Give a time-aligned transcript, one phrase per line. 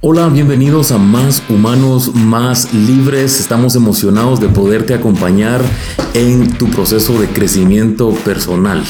[0.00, 3.38] Hola, bienvenidos a Más Humanos, Más Libres.
[3.38, 5.62] Estamos emocionados de poderte acompañar
[6.14, 8.82] en tu proceso de crecimiento personal.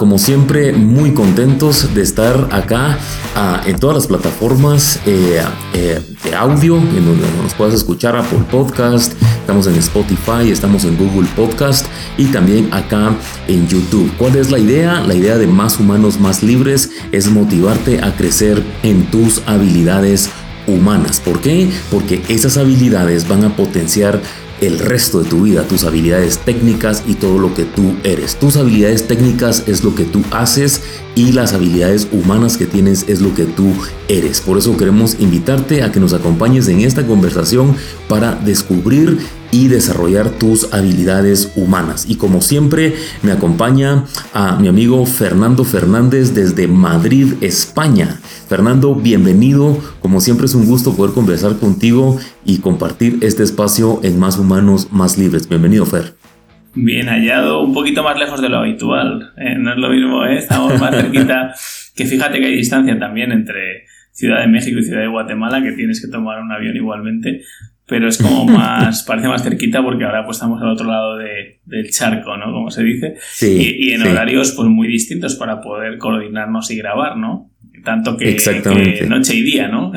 [0.00, 2.98] Como siempre, muy contentos de estar acá
[3.36, 5.42] ah, en todas las plataformas eh,
[5.74, 10.96] eh, de audio, en donde nos puedas escuchar Apple Podcast, estamos en Spotify, estamos en
[10.96, 11.84] Google Podcast
[12.16, 13.14] y también acá
[13.46, 14.10] en YouTube.
[14.16, 15.02] ¿Cuál es la idea?
[15.02, 20.30] La idea de Más Humanos, Más Libres es motivarte a crecer en tus habilidades
[20.66, 21.20] humanas.
[21.20, 21.68] ¿Por qué?
[21.90, 24.22] Porque esas habilidades van a potenciar
[24.60, 28.36] el resto de tu vida, tus habilidades técnicas y todo lo que tú eres.
[28.36, 30.82] Tus habilidades técnicas es lo que tú haces
[31.14, 33.72] y las habilidades humanas que tienes es lo que tú
[34.08, 34.40] eres.
[34.40, 37.74] Por eso queremos invitarte a que nos acompañes en esta conversación
[38.08, 39.18] para descubrir
[39.52, 42.06] y desarrollar tus habilidades humanas.
[42.08, 48.20] Y como siempre, me acompaña a mi amigo Fernando Fernández desde Madrid, España.
[48.48, 49.78] Fernando, bienvenido.
[50.00, 54.88] Como siempre es un gusto poder conversar contigo y compartir este espacio en Más Humanos,
[54.92, 55.48] Más Libres.
[55.48, 56.14] Bienvenido, Fer.
[56.74, 59.32] Bien hallado, un poquito más lejos de lo habitual.
[59.36, 59.56] ¿eh?
[59.58, 60.38] no es lo mismo, ¿eh?
[60.38, 61.52] estamos más cerquita.
[61.96, 65.72] que fíjate que hay distancia también entre Ciudad de México y Ciudad de Guatemala, que
[65.72, 67.42] tienes que tomar un avión igualmente
[67.90, 71.90] pero es como más, parece más cerquita porque ahora pues estamos al otro lado del
[71.90, 72.52] charco, ¿no?
[72.52, 73.16] Como se dice.
[73.32, 77.50] Sí, y, en horarios pues muy distintos para poder coordinarnos y grabar, ¿no?
[77.84, 78.36] Tanto que,
[79.08, 79.90] noche y día, ¿no?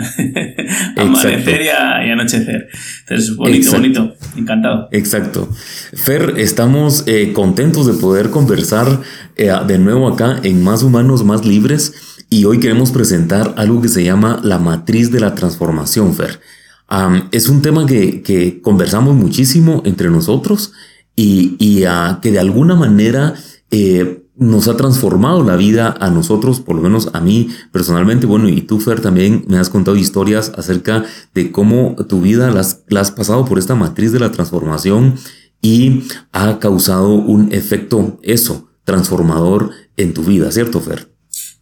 [0.97, 2.69] Amanecer y, anochecer.
[3.01, 4.15] Entonces, bonito, bonito.
[4.37, 4.87] Encantado.
[4.91, 5.49] Exacto.
[5.93, 8.87] Fer, estamos eh, contentos de poder conversar
[9.35, 12.25] eh, de nuevo acá en Más Humanos, Más Libres.
[12.29, 16.39] Y hoy queremos presentar algo que se llama la matriz de la transformación, Fer
[17.31, 20.73] es un tema que, conversamos muchísimo entre nosotros
[21.15, 23.33] y, ah, que de alguna manera
[23.71, 28.25] eh, nos ha transformado la vida a nosotros, por lo menos a mí personalmente.
[28.25, 32.83] Bueno, y tú, Fer, también me has contado historias acerca de cómo tu vida las,
[32.87, 35.15] la has pasado por esta matriz de la transformación
[35.61, 41.12] y ha causado un efecto, eso, transformador en tu vida, ¿cierto, Fer?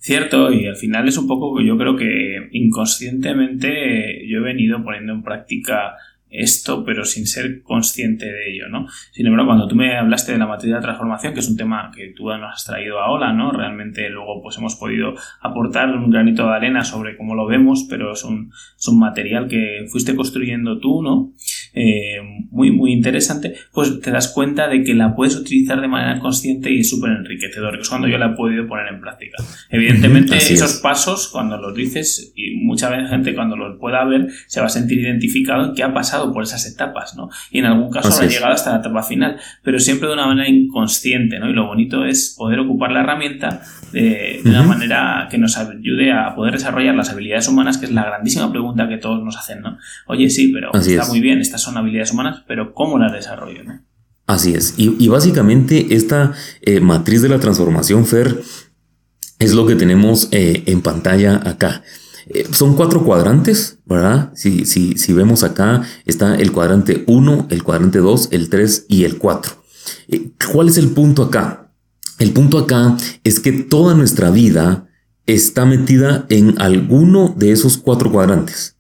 [0.03, 5.13] Cierto, y al final es un poco, yo creo que inconscientemente yo he venido poniendo
[5.13, 5.95] en práctica
[6.31, 8.88] esto, pero sin ser consciente de ello, ¿no?
[9.11, 11.91] Sin embargo, cuando tú me hablaste de la materia de transformación, que es un tema
[11.95, 13.51] que tú nos has traído a Ola, ¿no?
[13.51, 18.13] Realmente luego pues hemos podido aportar un granito de arena sobre cómo lo vemos, pero
[18.13, 21.34] es un, es un material que fuiste construyendo tú, ¿no?
[21.73, 26.19] Eh, muy, muy interesante, pues te das cuenta de que la puedes utilizar de manera
[26.19, 29.37] consciente y es súper enriquecedor, que es cuando yo la he podido poner en práctica.
[29.69, 34.65] Evidentemente, esos pasos, cuando los dices, y mucha gente cuando los pueda ver, se va
[34.65, 37.29] a sentir identificado en qué ha pasado por esas etapas, ¿no?
[37.51, 40.49] Y en algún caso ha llegado hasta la etapa final, pero siempre de una manera
[40.49, 41.49] inconsciente, ¿no?
[41.49, 43.61] Y lo bonito es poder ocupar la herramienta
[43.91, 48.06] de, una manera que nos ayude a poder desarrollar las habilidades humanas, que es la
[48.06, 49.78] grandísima pregunta que todos nos hacen, ¿no?
[50.07, 53.81] Oye, sí, pero está muy bien, estas son habilidades humanas, pero ¿cómo las desarrollo, ¿no?
[54.28, 54.75] Así es.
[54.78, 58.41] Y, básicamente esta eh, matriz de la transformación, Fer,
[59.40, 61.84] es lo que tenemos eh, en pantalla acá.
[62.28, 64.31] Eh, son cuatro cuadrantes, ¿verdad?
[64.35, 69.03] Si, si, si vemos acá, está el cuadrante 1, el cuadrante 2, el 3 y
[69.03, 69.53] el 4.
[70.52, 71.60] ¿Cuál es el punto acá?
[72.21, 74.87] El punto acá es que toda nuestra vida
[75.25, 78.77] está metida en alguno de esos cuatro cuadrantes.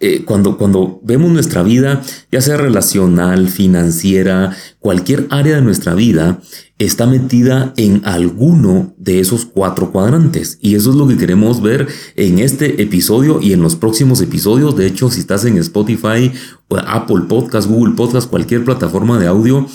[0.00, 6.42] Eh, cuando, cuando vemos nuestra vida, ya sea relacional, financiera, cualquier área de nuestra vida,
[6.78, 10.58] está metida en alguno de esos cuatro cuadrantes.
[10.60, 14.76] Y eso es lo que queremos ver en este episodio y en los próximos episodios.
[14.76, 16.30] De hecho, si estás en Spotify,
[16.68, 19.66] Apple Podcast, Google Podcast, cualquier plataforma de audio,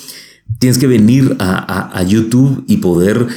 [0.60, 3.28] Tienes que venir a, YouTube y poder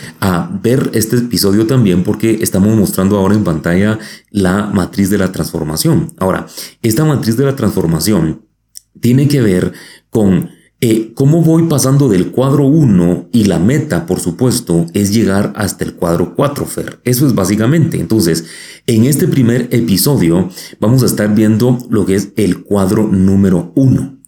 [0.62, 3.98] ver este episodio también porque estamos mostrando ahora en pantalla
[4.30, 6.12] la matriz de la transformación.
[6.18, 6.46] Ahora,
[6.82, 8.46] esta matriz de la transformación
[9.00, 9.72] tiene que ver
[10.08, 10.50] con
[10.82, 15.84] eh, cómo voy pasando del cuadro 1 y la meta, por supuesto, es llegar hasta
[15.84, 17.00] el cuadro 4, Fer.
[17.04, 18.00] Eso es básicamente.
[18.00, 18.46] Entonces,
[18.86, 20.48] en este primer episodio
[20.78, 24.19] vamos a estar viendo lo que es el cuadro número 1.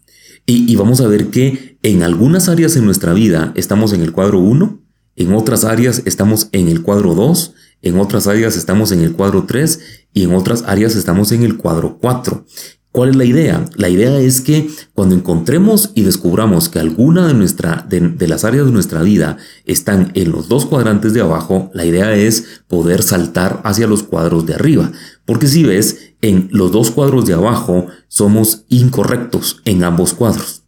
[0.45, 4.39] Y, vamos a ver que en algunas áreas en nuestra vida estamos en el cuadro
[4.39, 4.81] 1,
[5.15, 9.45] en otras áreas estamos en el cuadro 2, en otras áreas estamos en el cuadro
[9.45, 9.79] 3
[10.13, 12.45] y en otras áreas estamos en el cuadro 4.
[12.93, 13.65] ¿Cuál es la idea?
[13.75, 18.67] La idea es que cuando encontremos y descubramos que alguna de, nuestra, de, las áreas
[18.67, 23.61] de nuestra vida están en los dos cuadrantes de abajo, la idea es poder saltar
[23.63, 24.91] hacia los cuadros de arriba.
[25.25, 30.63] Porque si ves, en los dos cuadros de abajo somos incorrectos en ambos cuadros.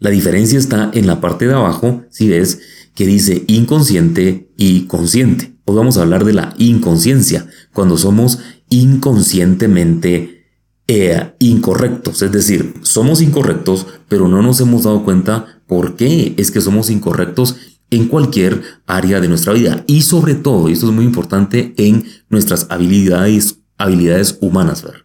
[0.00, 2.60] La diferencia está en la parte de abajo, si ves,
[2.94, 5.54] que dice inconsciente y consciente.
[5.66, 8.38] Hoy vamos a hablar de la inconsciencia, cuando somos
[8.70, 10.46] inconscientemente
[10.88, 12.22] eh, incorrectos.
[12.22, 16.88] Es decir, somos incorrectos, pero no nos hemos dado cuenta por qué es que somos
[16.88, 17.56] incorrectos
[17.90, 19.84] en cualquier área de nuestra vida.
[19.86, 24.82] Y sobre todo, y esto es muy importante, en nuestras habilidades, habilidades humanas.
[24.82, 25.04] ¿ver?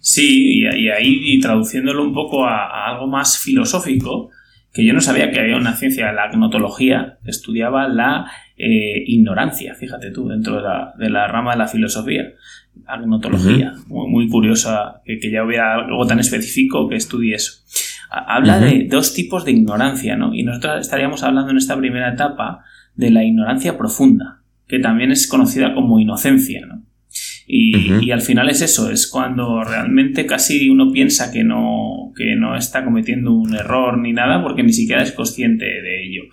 [0.00, 4.30] Sí, y, ahí traduciéndolo un poco a, algo más filosófico,
[4.72, 9.74] que yo no sabía que había una ciencia, la agnotología, que estudiaba la eh, ignorancia,
[9.74, 12.34] fíjate tú, dentro de la, rama de la filosofía.
[12.86, 17.64] Agnotología, muy, curiosa, que, ya hubiera algo tan específico que estudie eso.
[18.10, 20.34] Habla de dos tipos de ignorancia, ¿no?
[20.34, 25.26] Y nosotros estaríamos hablando en esta primera etapa de la ignorancia profunda, que también es
[25.26, 26.85] conocida como inocencia, ¿no?
[27.48, 32.56] Y, al final es eso, es cuando realmente casi uno piensa que no, que no
[32.56, 36.24] está cometiendo un error ni nada porque ni siquiera es consciente de ello.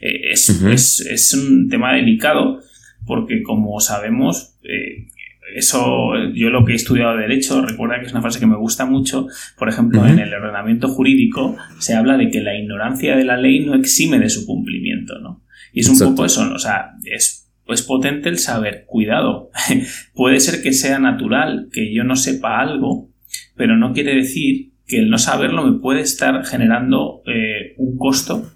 [0.00, 2.60] Eh, es, un tema delicado
[3.04, 5.08] porque como sabemos, eh,
[5.54, 8.56] eso yo lo que he estudiado de derecho, recuerda que es una frase que me
[8.56, 9.26] gusta mucho,
[9.58, 13.60] por ejemplo, en el ordenamiento jurídico se habla de que la ignorancia de la ley
[13.60, 15.42] no exime de su cumplimiento, ¿no?
[15.74, 17.41] Y es un poco eso, o sea, es
[17.72, 19.50] es potente el saber, cuidado,
[20.14, 23.10] puede ser que sea natural que yo no sepa algo,
[23.56, 28.52] pero no quiere decir que el no saberlo me puede estar generando eh, un costo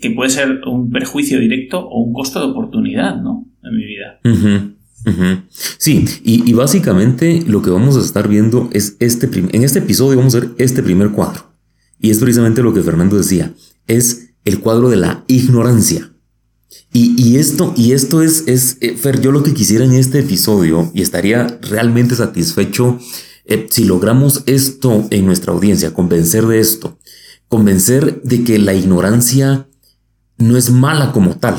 [0.00, 3.46] que puede ser un perjuicio directo o un costo de oportunidad, ¿no?
[3.62, 4.20] En mi vida.
[5.78, 10.34] Sí, y, básicamente lo que vamos a estar viendo es este, en este episodio vamos
[10.34, 11.52] a ver este primer cuadro.
[12.00, 13.52] Y es precisamente lo que Fernando decía,
[13.86, 16.10] es el cuadro de la ignorancia.
[16.92, 20.90] Y, esto, y esto es, es, eh, Fer, yo lo que quisiera en este episodio,
[20.94, 22.98] y estaría realmente satisfecho
[23.44, 26.98] eh, si logramos esto en nuestra audiencia, convencer de esto,
[27.48, 29.68] convencer de que la ignorancia
[30.38, 31.56] no es mala como tal.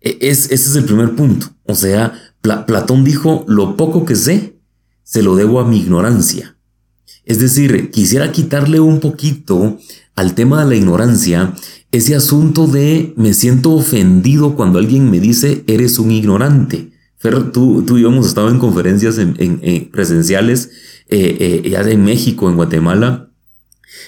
[0.00, 1.48] E, es, ese es el primer punto.
[1.64, 4.60] O sea, Platón dijo, lo poco que sé,
[5.02, 6.56] se lo debo a mi ignorancia.
[7.24, 9.78] Es decir, quisiera quitarle un poquito
[10.14, 11.54] al tema de la ignorancia
[11.96, 16.90] ese asunto de me siento ofendido cuando alguien me dice eres un ignorante.
[17.18, 20.70] Fer, tú, tú y yo hemos estado en conferencias en, presenciales
[21.08, 23.30] eh, eh, ya en México, en Guatemala,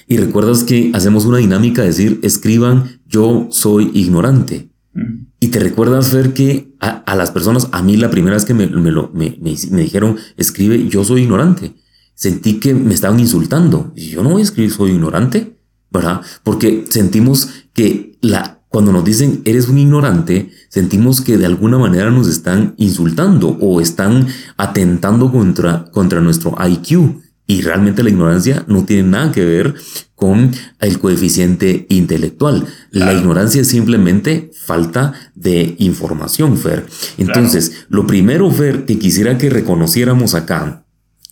[0.08, 4.68] y recuerdas que hacemos una dinámica de decir escriban yo soy ignorante.
[4.92, 5.26] Mm.
[5.38, 8.66] Y te recuerdas, Fer, que a, las personas, a mí la primera vez que me,
[8.66, 11.74] me, me, me, dijeron escribe yo soy ignorante,
[12.14, 13.92] sentí que me estaban insultando.
[13.94, 15.56] Y yo no voy a escribir soy ignorante.
[15.90, 16.20] ¿verdad?
[16.42, 22.10] Porque sentimos que la, cuando nos dicen eres un ignorante, sentimos que de alguna manera
[22.10, 24.26] nos están insultando o están
[24.56, 27.22] atentando contra, contra nuestro IQ.
[27.48, 29.76] Y realmente la ignorancia no tiene nada que ver
[30.16, 30.50] con
[30.80, 32.66] el coeficiente intelectual.
[32.90, 36.86] La ignorancia es simplemente falta de información, Fer.
[37.18, 40.84] Entonces, lo primero, Fer, que quisiera que reconociéramos acá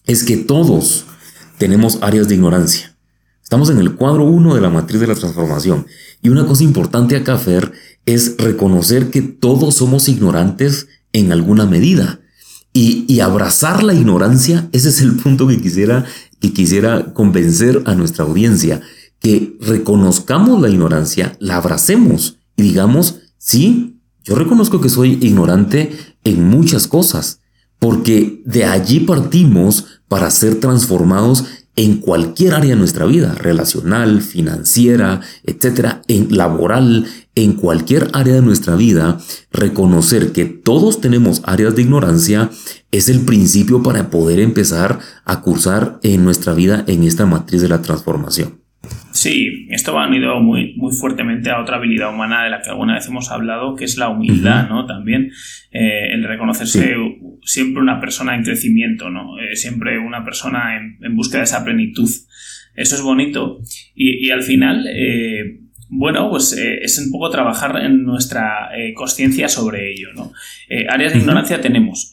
[0.06, 1.06] es que todos
[1.58, 2.93] tenemos áreas de ignorancia.
[3.54, 5.86] Estamos en el cuadro 1 de la matriz de la transformación.
[6.20, 7.70] Y una cosa importante acá, Fer,
[8.04, 12.18] es reconocer que todos somos ignorantes en alguna medida.
[12.72, 16.04] Y, abrazar la ignorancia, ese es el punto que quisiera,
[16.40, 18.80] que quisiera convencer a nuestra audiencia.
[19.20, 26.42] Que reconozcamos la ignorancia, la abracemos y digamos, sí, yo reconozco que soy ignorante en
[26.48, 27.38] muchas cosas,
[27.78, 31.44] porque de allí partimos para ser transformados
[31.76, 38.42] en cualquier área de nuestra vida, relacional, financiera, etcétera, en laboral, en cualquier área de
[38.42, 39.18] nuestra vida,
[39.52, 42.50] reconocer que todos tenemos áreas de ignorancia
[42.92, 47.68] es el principio para poder empezar a cursar en nuestra vida en esta matriz de
[47.68, 48.64] la transformación.
[49.12, 52.94] Sí, esto va unido muy, muy fuertemente a otra habilidad humana de la que alguna
[52.94, 54.86] vez hemos hablado, que es la humildad, ¿no?
[54.86, 55.30] También
[55.70, 56.94] eh, el reconocerse
[57.44, 59.38] siempre una persona en crecimiento, ¿no?
[59.38, 62.08] Eh, siempre una persona en, búsqueda de esa plenitud.
[62.74, 63.60] Eso es bonito.
[63.94, 70.08] Y, al final, eh, bueno, pues es un poco trabajar en nuestra conciencia sobre ello,
[70.12, 70.32] ¿no?
[70.88, 72.12] áreas de ignorancia tenemos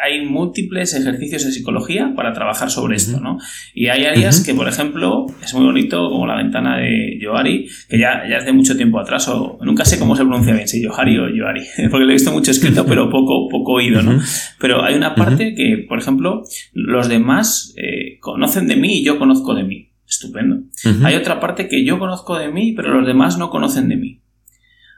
[0.00, 3.38] hay múltiples ejercicios de psicología para trabajar sobre esto, ¿no?
[3.74, 7.98] Y hay áreas que, por ejemplo, es muy bonito, como la ventana de Johari, que
[7.98, 11.18] ya, ya hace mucho tiempo atrás, o nunca sé cómo se pronuncia bien, si Johari
[11.18, 14.18] o Johari, porque lo he visto mucho escrito, pero poco, poco oído, ¿no?
[14.58, 19.18] Pero hay una parte que, por ejemplo, los demás eh, conocen de mí y yo
[19.18, 19.86] conozco de mí.
[20.08, 20.64] Estupendo.
[21.04, 24.20] Hay otra parte que yo conozco de mí, pero los demás no conocen de mí.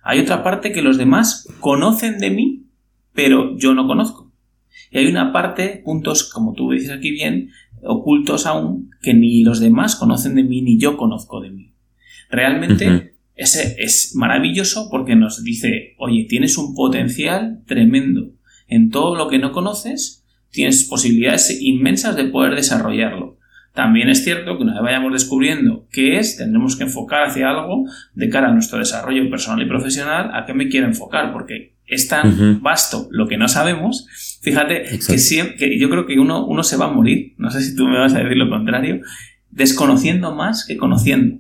[0.03, 2.65] Hay otra parte que los demás conocen de mí,
[3.13, 4.22] pero yo no conozco.
[4.91, 7.51] Y hay una parte, puntos, como tú dices aquí bien,
[7.83, 11.73] ocultos aún, que ni los demás conocen de mí ni yo conozco de mí.
[12.31, 18.31] Realmente ese es maravilloso porque nos dice, oye, tienes un potencial tremendo
[18.69, 23.39] en todo lo que no conoces, tienes posibilidades inmensas de poder desarrollarlo.
[23.75, 27.85] También es cierto que una vez vayamos descubriendo qué es, tendremos que enfocar hacia algo
[28.15, 32.09] de cara a nuestro desarrollo personal y profesional, a qué me quiero enfocar, porque es
[32.09, 34.07] tan vasto lo que no sabemos.
[34.41, 37.77] Fíjate que, que, yo creo que uno, uno se va a morir, no sé si
[37.77, 39.01] tú me vas a decir lo contrario,
[39.51, 41.39] desconociendo más que conociendo.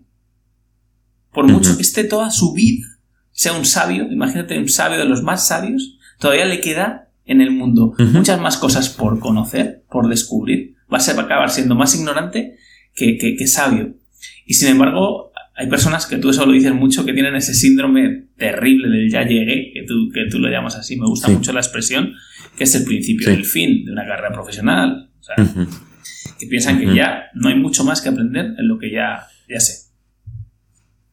[1.32, 2.86] Por mucho que esté toda su vida,
[3.32, 7.50] sea un sabio, imagínate un sabio de los más sabios, todavía le queda en el
[7.50, 10.74] mundo muchas más cosas por conocer, por descubrir.
[10.92, 12.56] Va a, acabar siendo más ignorante
[12.94, 13.94] que, que, sabio.
[14.44, 15.31] Y sin embargo,
[15.62, 19.22] hay personas que tú eso lo dices mucho, que tienen ese síndrome terrible del ya
[19.22, 22.14] llegué, que tú, que tú lo llamas así, me gusta mucho la expresión,
[22.56, 25.08] que es el principio del fin de una carrera profesional.
[25.20, 25.36] O sea,
[26.36, 29.60] que piensan que ya no hay mucho más que aprender en lo que ya, ya
[29.60, 29.92] sé.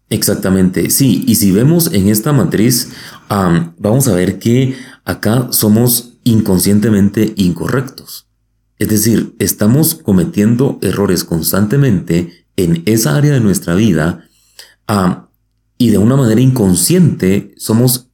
[0.10, 2.92] Exactamente, sí, y si vemos en esta matriz,
[3.30, 4.74] vamos a ver que
[5.06, 8.28] acá somos inconscientemente incorrectos.
[8.80, 14.26] Es decir, estamos cometiendo errores constantemente en esa área de nuestra vida
[15.78, 18.10] y de una manera inconsciente somos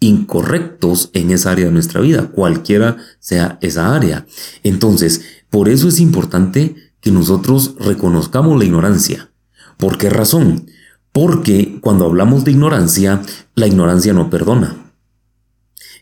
[0.00, 4.26] incorrectos en esa área de nuestra vida, cualquiera sea esa área.
[4.62, 9.30] Entonces, por eso es importante que nosotros reconozcamos la ignorancia.
[9.76, 10.66] ¿Por qué razón?
[11.12, 13.22] Porque cuando hablamos de ignorancia,
[13.54, 14.76] la ignorancia no perdona.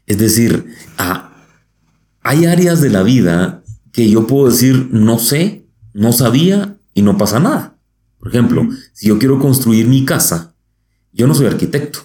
[0.07, 1.33] Es decir, ah,
[2.23, 7.17] hay áreas de la vida que yo puedo decir no sé, no sabía y no
[7.17, 7.76] pasa nada.
[8.19, 10.55] Por ejemplo, si yo quiero construir mi casa,
[11.13, 12.01] yo no soy arquitecto.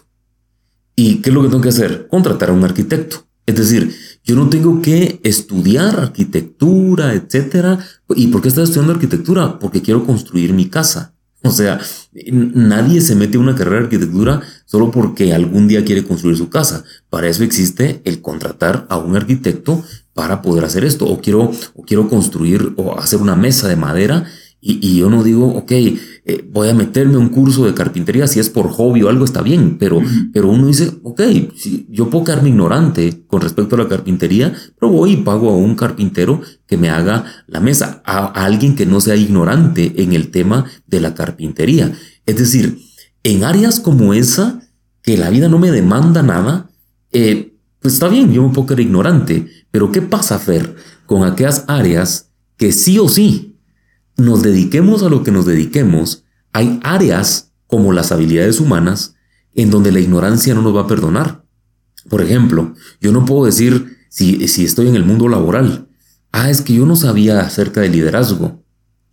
[0.96, 2.08] ¿Y qué es lo que tengo que hacer?
[2.08, 3.26] Contratar a un arquitecto.
[3.46, 7.80] Es decir, yo no tengo que estudiar arquitectura, etcétera.
[8.16, 9.60] ¿Y por qué estoy estudiando arquitectura?
[9.60, 11.16] Porque quiero construir mi casa.
[11.44, 11.82] O sea,
[12.14, 16.50] nadie se mete a una carrera de arquitectura solo porque algún día quiere construir su
[16.50, 16.84] casa.
[17.10, 21.08] Para eso existe el contratar a un arquitecto para poder hacer esto.
[21.08, 24.28] O quiero, o quiero construir o hacer una mesa de madera
[24.64, 28.40] y, yo no digo, ok, eh, voy a meterme a un curso de carpintería si
[28.40, 30.00] es por hobby o algo está bien, pero,
[30.32, 31.20] pero uno dice, ok,
[31.56, 35.56] si yo puedo quedarme ignorante con respecto a la carpintería, pero voy y pago a
[35.56, 40.30] un carpintero que me haga la mesa, a, alguien que no sea ignorante en el
[40.30, 41.92] tema de la carpintería.
[42.28, 42.78] Es decir,
[43.24, 44.62] en áreas como esa,
[45.02, 46.70] que la vida no me demanda nada,
[47.12, 50.76] eh, pues está bien, yo me puedo quedar ignorante, pero ¿qué pasa, Fer,
[51.08, 53.51] con aquellas áreas que sí o sí
[54.22, 56.24] nos dediquemos a lo que nos dediquemos,
[56.54, 59.16] hay áreas como las habilidades humanas
[59.54, 61.44] en donde la ignorancia no nos va a perdonar.
[62.10, 65.88] Por ejemplo, yo no puedo decir si, estoy en el mundo laboral,
[66.32, 68.64] ah, es que yo no sabía acerca del liderazgo.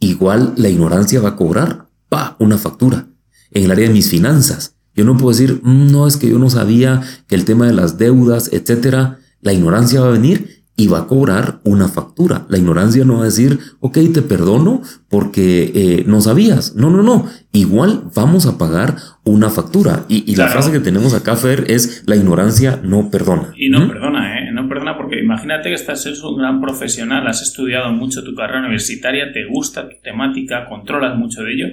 [0.01, 3.09] Igual la ignorancia va a cobrar, pa, una factura.
[3.51, 6.39] En el área de mis finanzas, yo no puedo decir, mm, no, es que yo
[6.39, 10.87] no sabía que el tema de las deudas, etcétera, la ignorancia va a venir y
[10.87, 12.47] va a cobrar una factura.
[12.49, 14.81] La ignorancia no va a decir, ok, te perdono
[15.11, 16.77] porque eh, no sabías.
[16.77, 17.27] No, no, no.
[17.53, 18.95] Igual vamos a pagar
[19.25, 20.05] una factura.
[20.09, 23.53] Y, la frase que tenemos acá, Fer, es la ignorancia no perdona.
[23.57, 24.53] Y no perdona, ¿eh?
[24.53, 28.61] No perdona porque imagínate que estás es un gran profesional, has estudiado mucho tu carrera
[28.61, 31.67] universitaria, te gusta tu temática, controlas mucho de ello,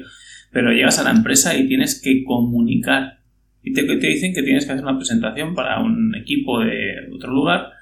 [0.52, 3.20] pero llegas a la empresa y tienes que comunicar.
[3.62, 7.32] Y te, te dicen que tienes que hacer una presentación para un equipo de otro
[7.32, 7.75] lugar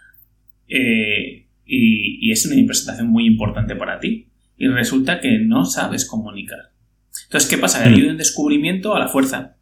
[0.68, 4.28] eh, y, es una presentación muy importante para ti.
[4.58, 6.72] Y resulta que no sabes comunicar.
[7.26, 7.84] Entonces, ¿qué pasa?
[7.84, 8.10] Hay mm.
[8.10, 9.58] un descubrimiento a la fuerza.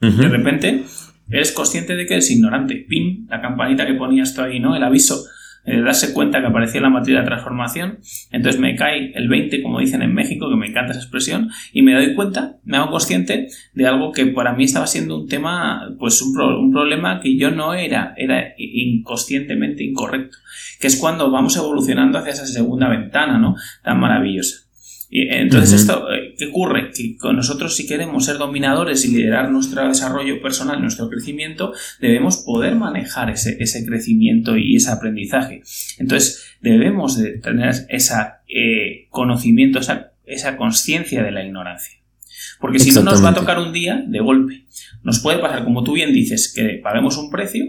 [0.00, 0.84] De repente,
[1.28, 2.86] eres consciente de que eres ignorante.
[2.88, 4.76] Pim, la campanita que ponías tú ahí, ¿no?
[4.76, 5.24] El aviso
[5.68, 7.98] eh, darse cuenta que aparecía la matriz de transformación,
[8.30, 11.82] entonces me cae el 20, como dicen en México, que me encanta esa expresión, y
[11.82, 15.94] me doy cuenta, me hago consciente de algo que para mí estaba siendo un tema,
[15.98, 20.38] pues un, un problema que yo no era, era inconscientemente incorrecto,
[20.80, 23.54] que es cuando vamos evolucionando hacia esa segunda ventana, ¿no?
[23.82, 24.67] Tan maravillosa.
[25.10, 26.90] Y entonces, esto, eh, ¿qué ocurre?
[26.90, 32.38] Que con nosotros, si queremos ser dominadores y liderar nuestro desarrollo personal, nuestro crecimiento, debemos
[32.38, 35.62] poder manejar ese, ese crecimiento y ese aprendizaje.
[35.98, 38.14] Entonces, debemos de tener ese
[38.48, 41.98] eh, conocimiento, esa, esa conciencia de la ignorancia.
[42.60, 44.64] Porque si no nos va a tocar un día de golpe.
[45.02, 47.64] Nos puede pasar, como tú bien dices, que paguemos un precio,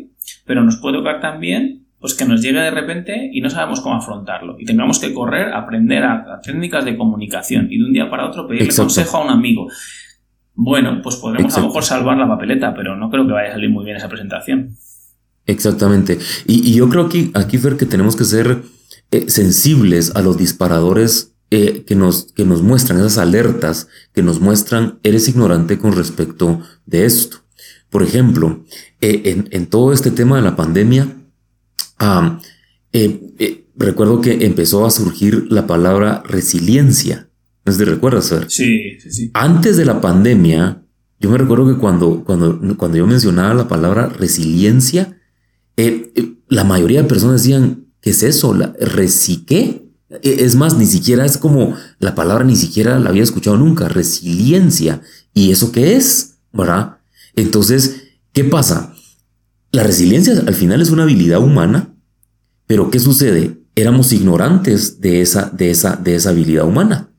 [0.46, 3.96] pero nos puede tocar también pues que nos llegue de repente y no sabemos cómo
[3.96, 4.56] afrontarlo.
[4.60, 8.48] Y tengamos que correr, aprender a, técnicas de comunicación y de un día para otro
[8.48, 9.68] pedirle consejo a un amigo.
[10.54, 13.54] Bueno, pues podremos a lo mejor salvar la papeleta, pero no creo que vaya a
[13.54, 14.76] salir muy bien esa presentación.
[15.46, 16.20] Exactamente.
[16.46, 18.62] Y, yo creo que aquí, Fer, que tenemos que ser
[19.12, 24.40] eh, sensibles a los disparadores eh, que, nos, que nos muestran, esas alertas que nos
[24.40, 27.38] muestran, eres ignorante con respecto de esto.
[27.90, 28.64] Por ejemplo,
[29.02, 31.08] eh, en, todo este tema de la pandemia,
[32.94, 37.30] eh, recuerdo que empezó a surgir la palabra resiliencia.
[37.66, 38.46] ¿No recuerdas, Fer?
[38.50, 39.32] Sí, sí, sí.
[39.34, 40.82] Antes de la pandemia,
[41.20, 45.20] yo me recuerdo que cuando, cuando, cuando yo mencionaba la palabra resiliencia,
[46.48, 48.54] la mayoría de personas decían, ¿qué es eso?
[48.54, 49.86] ¿La ¿Resiqué?
[50.10, 53.88] E, es más, ni siquiera es como la palabra, ni siquiera la había escuchado nunca,
[53.88, 55.02] resiliencia.
[55.34, 56.40] ¿Y eso qué es?
[56.52, 56.98] ¿Verdad?
[57.36, 58.04] Entonces,
[58.34, 58.89] ¿qué pasa?
[59.72, 61.96] La resiliencia al final es una habilidad humana,
[62.68, 63.60] pero ¿qué sucede?
[63.76, 67.10] Éramos ignorantes de esa, de esa, de esa habilidad humana.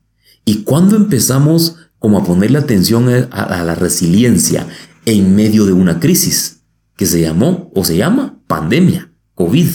[0.45, 4.67] Y cuando empezamos como a ponerle atención a, a la resiliencia
[5.07, 6.63] en medio de una crisis
[6.97, 9.69] que se llamó o se llama pandemia, COVID.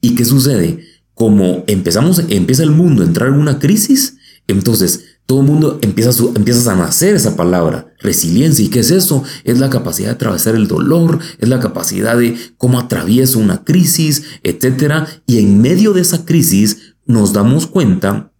[0.00, 0.84] ¿Y qué sucede?
[1.20, 6.10] como empezamos, empieza el mundo a entrar en una crisis, entonces todo el mundo empieza
[6.10, 8.64] a, empiezas a nacer esa palabra, resiliencia.
[8.64, 9.22] ¿Y qué es eso?
[9.44, 14.24] Es la capacidad de atravesar el dolor, es la capacidad de cómo atravieso una crisis,
[14.42, 15.06] etc.
[15.28, 18.32] Y en medio de esa crisis nos damos cuenta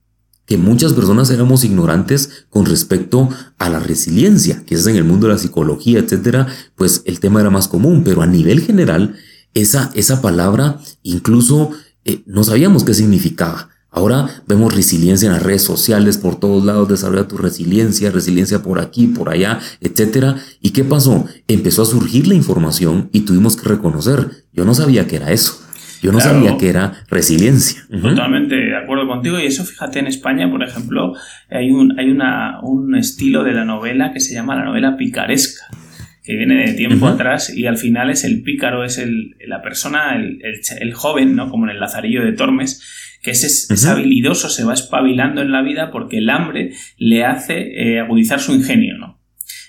[0.47, 3.29] que muchas personas éramos ignorantes con respecto
[3.59, 7.41] a la resiliencia, que es en el mundo de la psicología, etcétera, pues el tema
[7.41, 9.15] era más común, pero a nivel general,
[9.55, 11.71] esa, esa palabra incluso
[12.05, 13.69] eh, no sabíamos qué significaba.
[13.93, 18.79] Ahora vemos resiliencia en las redes sociales, por todos lados, desarrolla tu resiliencia, resiliencia por
[18.79, 20.37] aquí, por allá, etcétera.
[20.61, 21.27] ¿Y qué pasó?
[21.49, 24.29] Empezó a surgir la información y tuvimos que reconocer.
[24.53, 25.61] Yo no sabía que era eso.
[26.03, 27.83] Yo no sabía que era resiliencia.
[27.91, 29.39] Totalmente de acuerdo contigo.
[29.39, 31.15] Y eso, fíjate, en España, por ejemplo,
[31.51, 35.67] hay un, hay una, un estilo de la novela que se llama la novela picaresca
[36.23, 40.15] que viene de tiempo atrás y al final es el pícaro, es el, la persona,
[40.17, 41.51] el, el, joven, ¿no?
[41.51, 45.63] Como en el Lazarillo de Tormes, que es, es, habilidoso, se va espabilando en la
[45.63, 49.21] vida porque el hambre le hace eh, agudizar su ingenio, ¿no?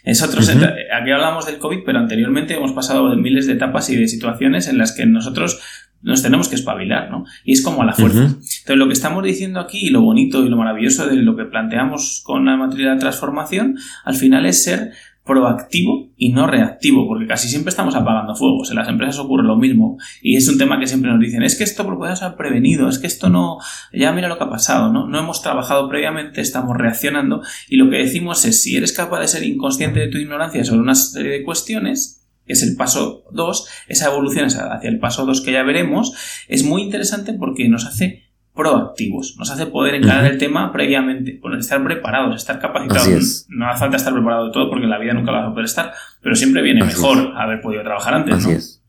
[0.03, 3.95] Es otro, aquí hablamos del COVID, pero anteriormente hemos pasado de miles de etapas y
[3.95, 5.61] de situaciones en las que nosotros
[6.01, 7.25] nos tenemos que espabilar, ¿no?
[7.43, 8.23] Y es como a la fuerza.
[8.23, 11.45] Entonces, lo que estamos diciendo aquí y lo bonito y lo maravilloso de lo que
[11.45, 14.93] planteamos con la materia de la transformación, al final es ser
[15.25, 18.69] proactivo y no reactivo, porque casi siempre estamos apagando fuegos.
[18.69, 19.97] En las empresas ocurre lo mismo.
[20.21, 22.89] Y es un tema que siempre nos dicen, es que esto lo podemos haber prevenido,
[22.89, 23.59] es que esto no,
[23.93, 25.07] ya mira lo que ha pasado, ¿no?
[25.07, 29.27] No hemos trabajado previamente, estamos reaccionando y lo que decimos es, si eres capaz de
[29.27, 33.67] ser inconsciente de tu ignorancia sobre una serie de cuestiones, que es el paso 2,
[33.87, 36.13] esa evolución hacia el paso 2 que ya veremos,
[36.47, 39.35] es muy interesante porque nos hace proactivos.
[39.37, 43.45] Nos hace poder encarar el tema previamente, estar preparados, estar capacitados.
[43.49, 45.65] No hace falta estar preparado de todo porque en la vida nunca vas a poder
[45.65, 48.35] estar, pero siempre viene mejor haber podido trabajar antes.
[48.35, 48.81] Así es.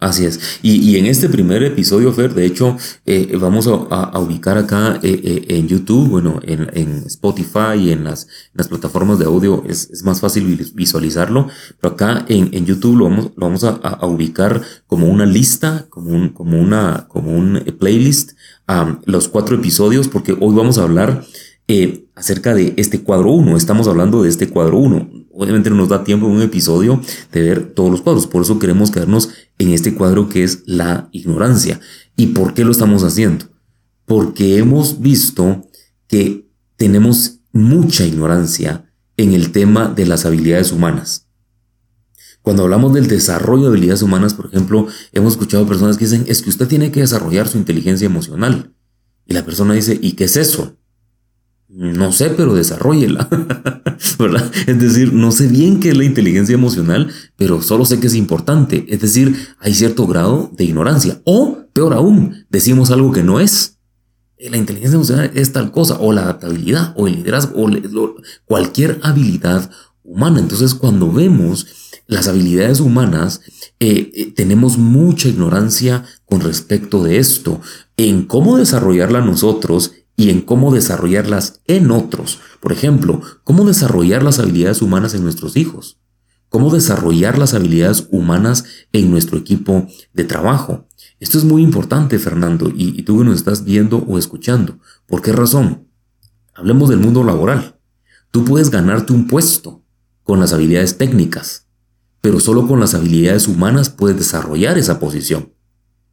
[0.00, 0.60] Así es.
[0.62, 5.44] Y, en este primer episodio, Fer, de hecho, eh, vamos a, ubicar acá eh, eh,
[5.48, 10.72] en YouTube, bueno, en, Spotify y en las, las plataformas de audio es, más fácil
[10.74, 11.48] visualizarlo,
[11.80, 16.12] pero acá en, en YouTube lo vamos, lo vamos a, ubicar como una lista, como
[16.12, 18.37] un, como una, como un playlist
[19.06, 21.24] los cuatro episodios porque hoy vamos a hablar
[21.68, 23.56] eh, acerca de este cuadro 1.
[23.56, 25.26] Estamos hablando de este cuadro 1.
[25.32, 27.00] Obviamente no nos da tiempo en un episodio
[27.32, 28.26] de ver todos los cuadros.
[28.26, 31.80] Por eso queremos quedarnos en este cuadro que es la ignorancia.
[32.16, 33.46] ¿Y por qué lo estamos haciendo?
[34.04, 35.68] Porque hemos visto
[36.06, 41.27] que tenemos mucha ignorancia en el tema de las habilidades humanas.
[42.48, 46.40] Cuando hablamos del desarrollo de habilidades humanas, por ejemplo, hemos escuchado personas que dicen, es
[46.40, 48.72] que usted tiene que desarrollar su inteligencia emocional.
[49.26, 50.78] Y la persona dice, ¿y qué es eso?
[51.68, 53.28] No sé, pero desarrollela.
[54.18, 54.50] ¿Verdad?
[54.66, 58.14] Es decir, no sé bien qué es la inteligencia emocional, pero solo sé que es
[58.14, 58.86] importante.
[58.88, 61.20] Es decir, hay cierto grado de ignorancia.
[61.24, 63.76] O, peor aún, decimos algo que no es.
[64.38, 69.70] La inteligencia emocional es tal cosa, o la adaptabilidad, o el liderazgo, o cualquier habilidad
[70.02, 70.40] humana.
[70.40, 71.66] Entonces, cuando vemos
[72.08, 73.42] las habilidades humanas,
[73.78, 77.60] eh, eh, tenemos mucha ignorancia con respecto de esto,
[77.98, 82.40] en cómo desarrollarla nosotros y en cómo desarrollarlas en otros.
[82.60, 85.98] Por ejemplo, cómo desarrollar las habilidades humanas en nuestros hijos,
[86.48, 90.88] cómo desarrollar las habilidades humanas en nuestro equipo de trabajo.
[91.20, 94.78] Esto es muy importante, Fernando, y, y tú que nos estás viendo o escuchando.
[95.06, 95.88] ¿Por qué razón?
[96.54, 97.78] Hablemos del mundo laboral.
[98.30, 99.84] Tú puedes ganarte un puesto
[100.24, 101.67] con las habilidades técnicas,
[102.20, 105.52] pero solo con las habilidades humanas puedes desarrollar esa posición.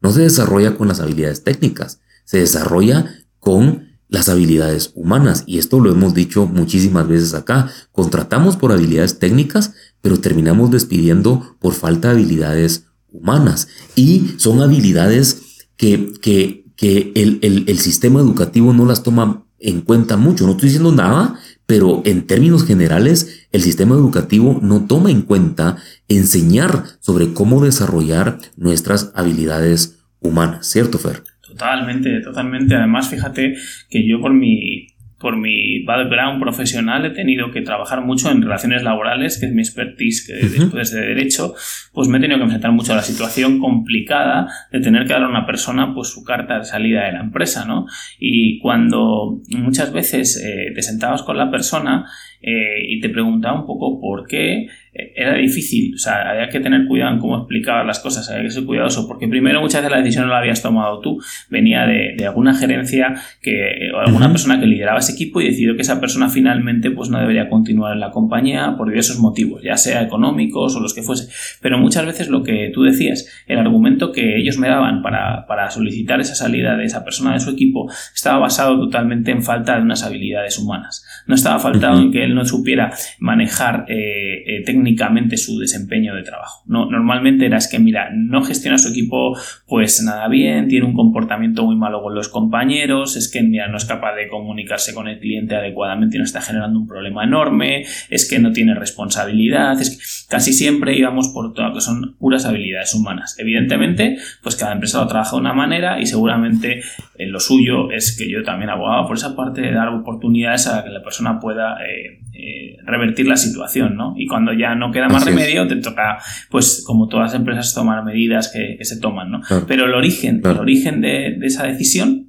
[0.00, 5.44] No se desarrolla con las habilidades técnicas, se desarrolla con las habilidades humanas.
[5.46, 7.70] Y esto lo hemos dicho muchísimas veces acá.
[7.92, 13.68] Contratamos por habilidades técnicas, pero terminamos despidiendo por falta de habilidades humanas.
[13.94, 15.42] Y son habilidades
[15.76, 20.44] que, que, que el, el, el sistema educativo no las toma en cuenta mucho.
[20.44, 25.76] No estoy diciendo nada, pero en términos generales, el sistema educativo no toma en cuenta
[26.08, 31.22] enseñar sobre cómo desarrollar nuestras habilidades humanas, ¿cierto, Fer?
[31.40, 32.74] Totalmente, totalmente.
[32.74, 33.56] Además, fíjate
[33.90, 34.88] que yo por mi
[35.26, 39.60] por mi background profesional he tenido que trabajar mucho en relaciones laborales, que es mi
[39.60, 41.52] expertise que después de derecho,
[41.92, 45.24] pues me he tenido que enfrentar mucho a la situación complicada de tener que dar
[45.24, 47.86] a una persona pues su carta de salida de la empresa, ¿no?
[48.20, 52.04] Y cuando muchas veces eh, te sentabas con la persona
[52.40, 54.68] eh, y te preguntaba un poco por qué
[55.14, 58.50] era difícil, o sea, había que tener cuidado en cómo explicar las cosas, había que
[58.50, 61.18] ser cuidadoso, porque primero muchas veces la decisión no la habías tomado tú,
[61.50, 65.82] venía de, alguna gerencia que, o alguna persona que lideraba ese equipo y decidió que
[65.82, 70.02] esa persona finalmente pues no debería continuar en la compañía por diversos motivos, ya sea
[70.02, 71.32] económicos o los que fuese.
[71.60, 75.70] Pero muchas veces lo que tú decías, el argumento que ellos me daban para, para
[75.70, 79.82] solicitar esa salida de esa persona de su equipo estaba basado totalmente en falta de
[79.82, 81.04] unas habilidades humanas.
[81.26, 86.22] No estaba faltado en que él no supiera manejar eh, eh técnicamente su desempeño de
[86.22, 86.62] trabajo.
[86.66, 90.94] No, normalmente era es que, mira, no gestiona su equipo pues nada bien, tiene un
[90.94, 95.08] comportamiento muy malo con los compañeros, es que, mira, no es capaz de comunicarse con
[95.08, 99.80] el cliente adecuadamente y nos está generando un problema enorme, es que no tiene responsabilidad,
[99.80, 103.36] es que casi siempre íbamos por todo que son puras habilidades humanas.
[103.38, 106.82] Evidentemente, pues cada empresa lo trabaja de una manera y seguramente
[107.18, 110.84] eh, lo suyo es que yo también abogaba por esa parte de dar oportunidades a
[110.84, 114.14] que la persona pueda eh, eh, revertir la situación, ¿no?
[114.16, 116.18] Y cuando ya no queda más remedio, te toca,
[116.50, 119.40] pues como todas las empresas, tomar medidas que, se toman, ¿no?
[119.66, 122.25] Pero el origen, el origen de, esa decisión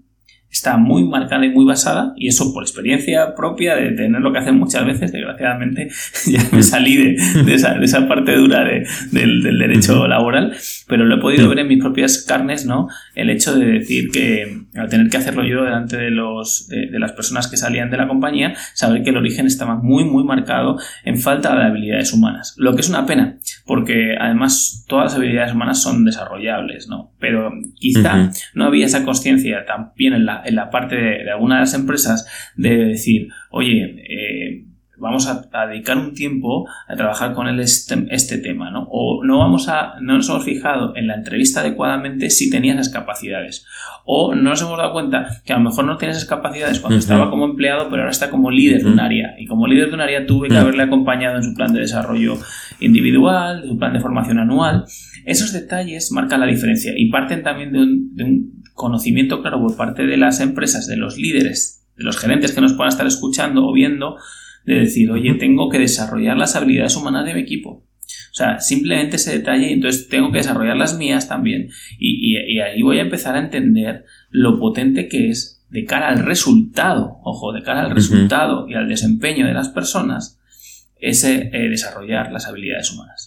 [0.50, 4.40] está muy marcada y muy basada, y eso por experiencia propia de tener lo que
[4.40, 5.90] hacen muchas veces, desgraciadamente
[6.26, 8.64] ya me salí de, esa, parte dura
[9.12, 10.56] del, derecho laboral,
[10.88, 12.88] pero lo he podido ver en mis propias carnes, ¿no?
[13.14, 17.12] El hecho de decir que al tener que hacerlo yo delante de, los, de, las
[17.12, 21.20] personas que salían de la compañía, saber que el origen estaba muy, muy marcado en
[21.20, 25.82] falta de habilidades humanas, lo que es una pena, porque además todas las habilidades humanas
[25.82, 27.12] son desarrollables, ¿no?
[27.20, 31.56] Pero quizá no había esa conciencia también en la, en la parte de, de alguna
[31.56, 34.68] de las empresas de decir, oye, eh,
[35.00, 38.88] vamos a, dedicar un tiempo a trabajar con el este, este, tema, ¿no?
[38.90, 42.90] O no vamos a, no nos hemos fijado en la entrevista adecuadamente si tenía esas
[42.90, 43.66] capacidades.
[44.06, 47.00] O no nos hemos dado cuenta que a lo mejor no tiene esas capacidades cuando
[47.00, 49.36] estaba como empleado, pero ahora está como líder de un área.
[49.38, 52.38] Y como líder de un área tuve que haberle acompañado en su plan de desarrollo
[52.80, 54.86] individual, su plan de formación anual.
[55.26, 59.76] Esos detalles marcan la diferencia y parten también de un, de un conocimiento claro por
[59.76, 63.68] parte de las empresas, de los líderes, de los gerentes que nos puedan estar escuchando
[63.68, 64.16] o viendo,
[64.66, 67.84] de decir, oye, tengo que desarrollar las habilidades humanas de mi equipo.
[68.32, 71.70] O sea, simplemente ese detalle, entonces tengo que desarrollar las mías también.
[71.98, 77.18] Y, ahí voy a empezar a entender lo potente que es de cara al resultado,
[77.24, 80.40] ojo, de cara al resultado y al desempeño de las personas,
[81.00, 83.27] ese eh, desarrollar las habilidades humanas.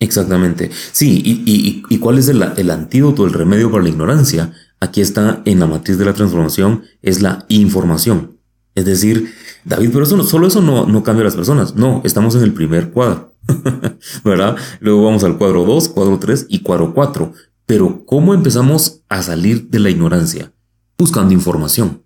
[0.00, 0.70] Exactamente.
[0.92, 4.52] Sí, y, cuál es el, el, antídoto, el remedio para la ignorancia?
[4.80, 8.38] Aquí está en la matriz de la transformación, es la información.
[8.76, 9.34] Es decir,
[9.64, 11.74] David, pero eso no, solo eso no, no cambia a las personas.
[11.74, 13.34] No, estamos en el primer cuadro.
[14.24, 14.56] ¿Verdad?
[14.78, 17.32] Luego vamos al cuadro 2, cuadro 3 y cuadro 4.
[17.66, 20.52] Pero ¿cómo empezamos a salir de la ignorancia?
[20.96, 22.04] Buscando información.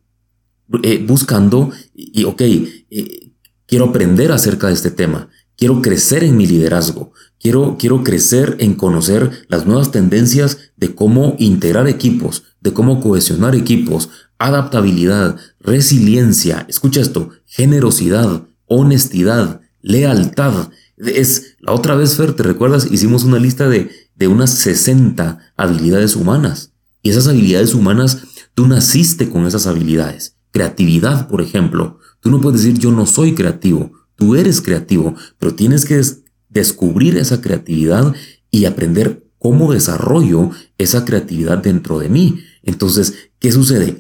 [0.83, 3.33] Eh, buscando, y ok, eh,
[3.67, 5.29] quiero aprender acerca de este tema.
[5.57, 7.13] Quiero crecer en mi liderazgo.
[7.39, 13.55] Quiero, quiero crecer en conocer las nuevas tendencias de cómo integrar equipos, de cómo cohesionar
[13.55, 20.71] equipos, adaptabilidad, resiliencia, escucha esto, generosidad, honestidad, lealtad.
[20.97, 22.89] Es, la otra vez, Fer, ¿te recuerdas?
[22.91, 26.73] Hicimos una lista de, de unas 60 habilidades humanas.
[27.03, 28.23] Y esas habilidades humanas,
[28.55, 30.37] tú naciste con esas habilidades.
[30.53, 31.99] Creatividad, por ejemplo.
[32.21, 33.93] Tú no puedes decir yo no soy creativo.
[34.17, 36.01] Tú eres creativo, pero tienes que
[36.49, 38.15] descubrir esa creatividad
[38.51, 42.41] y aprender cómo desarrollo esa creatividad dentro de mí.
[42.63, 43.99] Entonces, ¿qué sucede?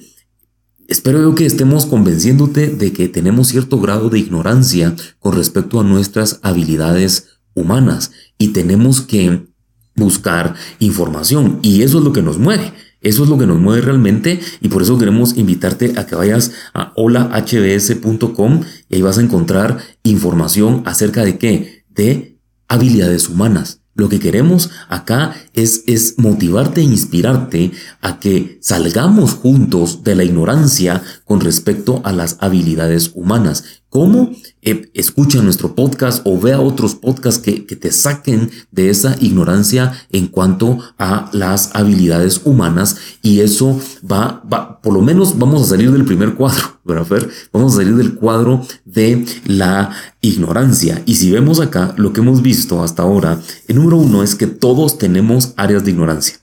[0.86, 5.84] Espero yo que estemos convenciéndote de que tenemos cierto grado de ignorancia con respecto a
[5.84, 9.46] nuestras habilidades humanas y tenemos que
[9.94, 12.72] buscar información y eso es lo que nos mueve.
[13.02, 16.52] Eso es lo que nos mueve realmente y por eso queremos invitarte a que vayas
[16.72, 21.84] a holahbs.com y vas a encontrar información acerca de qué?
[21.90, 22.38] De
[22.68, 23.80] habilidades humanas.
[23.94, 30.24] Lo que queremos acá es, es motivarte e inspirarte a que salgamos juntos de la
[30.24, 33.64] ignorancia con respecto a las habilidades humanas.
[33.88, 34.32] ¿Cómo?
[34.60, 39.94] Eh, escucha nuestro podcast o vea otros podcasts que, que, te saquen de esa ignorancia
[40.10, 45.70] en cuanto a las habilidades humanas y eso va, va por lo menos vamos a
[45.70, 47.30] salir del primer cuadro, ¿verdad, Fer?
[47.50, 49.90] Vamos a salir del cuadro de la
[50.20, 51.02] ignorancia.
[51.06, 54.48] Y si vemos acá lo que hemos visto hasta ahora, el número uno es que
[54.48, 56.41] todos tenemos áreas de ignorancia.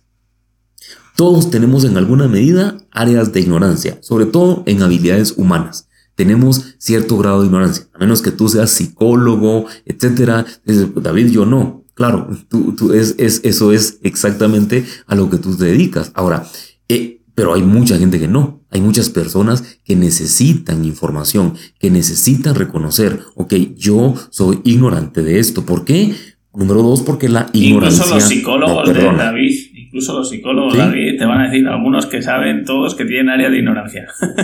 [1.19, 5.89] Todos tenemos en alguna medida áreas de ignorancia, sobre todo en habilidades humanas.
[6.15, 10.45] Tenemos cierto grado de ignorancia, a menos que tú seas psicólogo, etcétera.
[10.63, 11.83] David, yo no.
[11.93, 16.13] Claro, tú, es, eso es exactamente a lo que tú te dedicas.
[16.15, 16.47] Ahora,
[16.87, 18.63] eh, pero hay mucha gente que no.
[18.69, 25.65] Hay muchas personas que necesitan información, que necesitan reconocer, ok, yo soy ignorante de esto.
[25.65, 26.15] ¿Por qué?
[26.53, 28.05] Número dos, porque la ignorancia.
[28.05, 32.63] Incluso los psicólogos de David incluso los psicólogos, te van a decir algunos que saben
[32.63, 34.05] todos que tienen área de ignorancia.
[34.19, 34.35] Por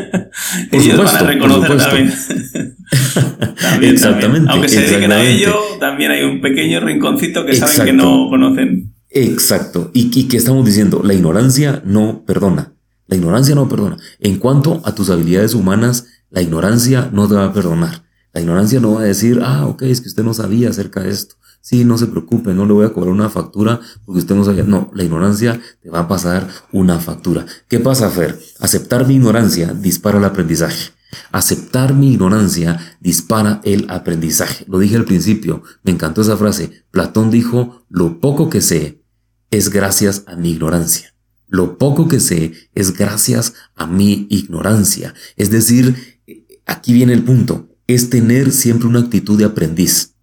[0.81, 1.77] Ellos van a reconocer
[3.62, 3.93] también.
[3.93, 4.49] exactamente.
[4.49, 8.95] Aunque se dediquen a ello, también hay un pequeño rinconcito que saben que no conocen.
[9.12, 9.91] Exacto.
[9.93, 11.01] ¿Y, ¿Y qué estamos diciendo?
[11.03, 12.73] La ignorancia no perdona.
[13.05, 13.97] La ignorancia no perdona.
[14.19, 18.03] En cuanto a tus habilidades humanas, la ignorancia no te va a perdonar.
[18.34, 21.12] La ignorancia no va a decir, ah, ok, es que usted no sabía acerca de
[21.12, 21.36] esto.
[21.65, 24.63] Sí, no se preocupe, no le voy a cobrar una factura porque usted no sabía.
[24.63, 27.47] No, la ignorancia te va a pasar una factura.
[27.67, 28.39] ¿Qué pasa, Fer?
[28.60, 30.91] Aceptar mi ignorancia dispara el aprendizaje.
[31.32, 34.65] Aceptar mi ignorancia dispara el aprendizaje.
[34.67, 36.86] Lo dije al principio, me encantó esa frase.
[36.91, 39.01] Platón dijo, lo poco que sé
[39.49, 41.15] es gracias a mi ignorancia.
[41.47, 45.15] Lo poco que sé es gracias a mi ignorancia.
[45.36, 46.19] Es decir,
[46.67, 50.14] aquí viene el punto, es tener siempre una actitud de aprendiz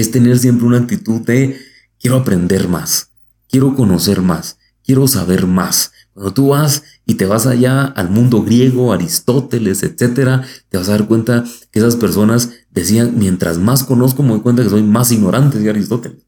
[0.00, 1.58] es tener siempre una actitud de
[2.00, 3.10] quiero aprender más,
[3.48, 5.92] quiero conocer más, quiero saber más.
[6.12, 10.92] Cuando tú vas y te vas allá al mundo griego, Aristóteles, etcétera, te vas a
[10.92, 15.12] dar cuenta que esas personas decían, mientras más conozco, me doy cuenta que soy más
[15.12, 16.18] ignorante de Aristóteles.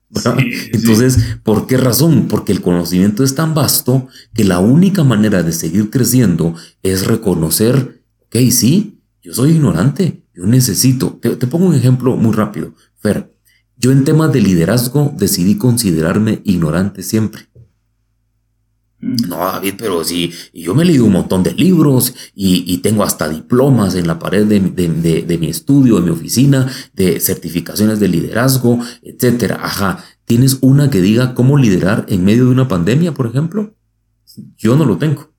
[0.73, 2.29] Entonces, ¿por qué razón?
[2.29, 8.03] Porque el conocimiento es tan vasto que la única manera de seguir creciendo es reconocer,
[8.27, 11.19] ok, sí, yo soy ignorante, yo necesito.
[11.21, 12.75] Te, te pongo un ejemplo muy rápido.
[13.01, 13.33] Fer,
[13.83, 17.49] yo en temas de liderazgo decidí considerarme ignorante siempre.
[19.01, 19.29] Mm.
[19.29, 23.29] No, David, pero sí, yo me he leído un montón de libros y, tengo hasta
[23.29, 28.79] diplomas en la pared de, de, mi estudio, de mi oficina, de certificaciones de liderazgo,
[29.03, 29.59] etcétera.
[29.61, 33.75] Ajá, ¿tienes una que diga cómo liderar en medio de una pandemia, por ejemplo?
[34.57, 35.33] Yo no lo tengo.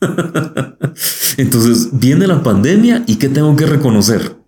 [1.36, 4.38] Entonces, viene la pandemia y ¿qué tengo que reconocer?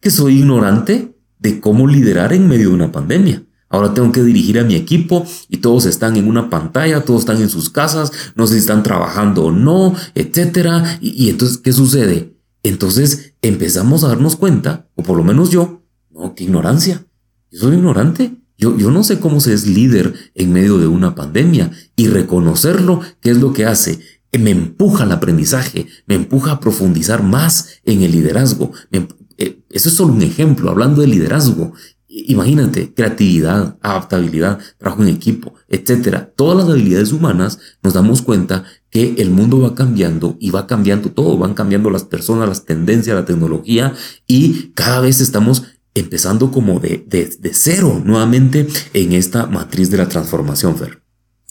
[0.00, 1.11] Que soy ignorante
[1.42, 3.42] de cómo liderar en medio de una pandemia.
[3.68, 7.40] Ahora tengo que dirigir a mi equipo y todos están en una pantalla, todos están
[7.40, 10.98] en sus casas, no sé si están trabajando o no, etcétera.
[11.00, 12.36] Y, entonces, ¿qué sucede?
[12.62, 17.06] Entonces empezamos a darnos cuenta, o por lo menos yo, no, qué ignorancia.
[17.50, 18.36] Yo soy ignorante.
[18.58, 23.00] Yo, yo no sé cómo se es líder en medio de una pandemia y reconocerlo,
[23.20, 23.98] ¿qué es lo que hace?
[24.38, 29.88] Me empuja al aprendizaje, me empuja a profundizar más en el liderazgo, me, eh, eso
[29.88, 31.72] es solo un ejemplo, hablando de liderazgo.
[32.08, 36.30] Imagínate, creatividad, adaptabilidad, trabajo en equipo, etcétera.
[36.36, 41.10] Todas las habilidades humanas nos damos cuenta que el mundo va cambiando y va cambiando
[41.10, 43.94] todo, van cambiando las personas, las tendencias, la tecnología
[44.26, 45.64] y cada vez estamos
[45.94, 51.01] empezando como de, de, de cero nuevamente en esta matriz de la transformación, Fer.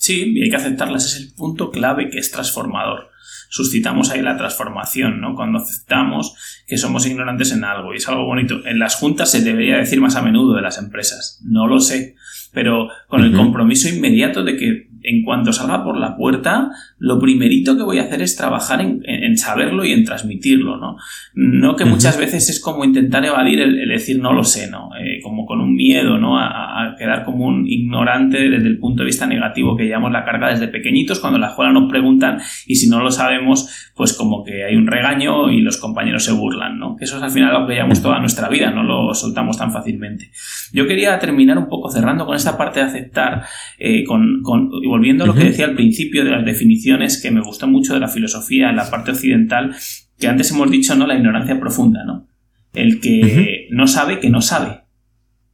[0.01, 3.11] Sí, y hay que aceptarlas, es el punto clave que es transformador
[3.51, 5.35] suscitamos ahí la transformación, ¿no?
[5.35, 6.35] Cuando aceptamos
[6.65, 8.65] que somos ignorantes en algo y es algo bonito.
[8.65, 12.15] En las juntas se debería decir más a menudo de las empresas, no lo sé,
[12.53, 17.75] pero con el compromiso inmediato de que en cuanto salga por la puerta, lo primerito
[17.75, 20.97] que voy a hacer es trabajar en, saberlo y en transmitirlo, ¿no?
[21.33, 24.89] No que muchas veces es como intentar evadir el, decir no lo sé, ¿no?
[24.99, 26.39] Eh, como con un miedo, ¿no?
[26.39, 30.49] A, quedar como un ignorante desde el punto de vista negativo que llamamos la carga
[30.49, 34.43] desde pequeñitos, cuando en la escuela nos preguntan y si no lo sabemos, pues como
[34.43, 36.95] que hay un regaño y los compañeros se burlan, ¿no?
[36.95, 39.71] Que eso es al final lo que llamamos toda nuestra vida, no lo soltamos tan
[39.71, 40.31] fácilmente.
[40.73, 43.43] Yo quería terminar un poco cerrando con esta parte de aceptar,
[43.79, 47.39] eh, con, con volviendo a lo que decía al principio de las definiciones que me
[47.39, 49.73] gustó mucho de la filosofía en la parte occidental,
[50.19, 51.07] que antes hemos dicho, ¿no?
[51.07, 52.27] La ignorancia profunda, ¿no?
[52.73, 54.81] El que no sabe que no sabe.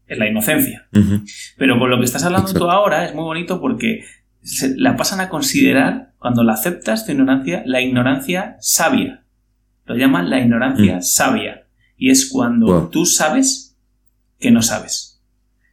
[0.08, 0.88] Es la inocencia.
[1.56, 4.06] Pero con lo que estás hablando tú ahora es muy bonito porque
[4.76, 9.24] la pasan a considerar, cuando la aceptas, tu ignorancia, la ignorancia sabia.
[9.86, 11.68] Lo llaman la ignorancia sabia.
[11.96, 13.78] Y es cuando tú sabes
[14.40, 15.22] que no sabes.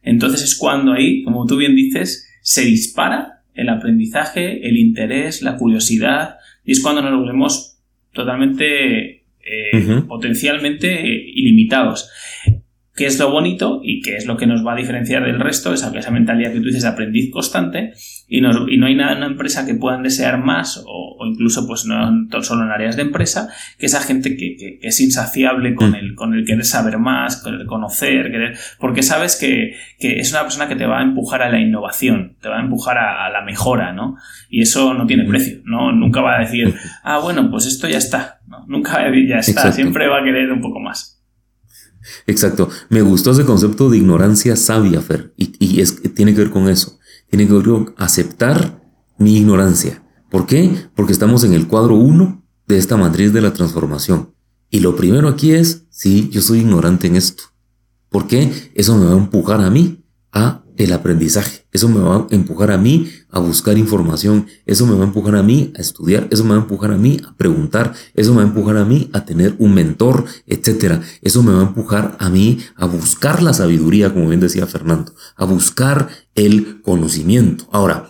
[0.03, 5.57] Entonces es cuando ahí, como tú bien dices, se dispara el aprendizaje, el interés, la
[5.57, 7.79] curiosidad, y es cuando nos volvemos
[8.13, 12.09] totalmente eh, potencialmente ilimitados.
[12.95, 15.73] ¿Qué es lo bonito y qué es lo que nos va a diferenciar del resto?
[15.73, 17.93] Esa, esa mentalidad que tú dices de aprendiz constante
[18.27, 21.67] y no, y no hay nada en una empresa que puedan desear más o, incluso
[21.67, 25.95] pues no solo en áreas de empresa que esa gente que, es insaciable con mm.
[25.95, 30.43] el, con el querer saber más, con el conocer, querer, porque sabes que, es una
[30.43, 33.41] persona que te va a empujar a la innovación, te va a empujar a, la
[33.41, 34.15] mejora, ¿no?
[34.49, 35.91] Y eso no tiene precio, ¿no?
[35.91, 39.37] Nunca va a decir, ah, bueno, pues esto ya está, Nunca va a decir ya
[39.37, 41.14] está, siempre va a querer un poco más.
[42.27, 42.69] Exacto.
[42.89, 45.33] Me gustó ese concepto de ignorancia sabia, Fer.
[45.37, 46.99] Y, es, tiene que ver con eso.
[47.29, 48.81] Tiene que ver con aceptar
[49.17, 50.03] mi ignorancia.
[50.29, 50.89] ¿Por qué?
[50.95, 54.33] Porque estamos en el cuadro 1 de esta matriz de la transformación.
[54.69, 57.43] Y lo primero aquí es, sí, yo soy ignorante en esto.
[58.09, 58.71] ¿Por qué?
[58.75, 61.65] Eso me va a empujar a mí a el aprendizaje.
[61.71, 64.47] Eso me va a empujar a mí a buscar información.
[64.65, 66.27] Eso me va a empujar a mí a estudiar.
[66.31, 67.93] Eso me va a empujar a mí a preguntar.
[68.13, 71.01] Eso me va a empujar a mí a tener un mentor, etcétera.
[71.21, 75.13] Eso me va a empujar a mí a buscar la sabiduría, como bien decía Fernando,
[75.35, 77.67] a buscar el conocimiento.
[77.71, 78.09] Ahora,